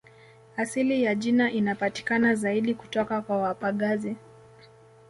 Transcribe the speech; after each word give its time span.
Asili 0.57 1.03
ya 1.03 1.15
jina 1.15 1.51
inapatikana 1.51 2.35
zaidi 2.35 2.73
kutoka 2.75 3.21
kwa 3.21 3.37
wapagazi 3.37 4.15